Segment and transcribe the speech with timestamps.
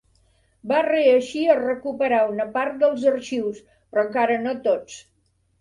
[0.71, 4.99] Va reeixir a recuperar una part dels arxius, però encara no tots.